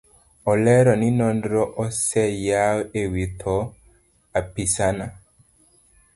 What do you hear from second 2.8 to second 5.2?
ewi tho apisano.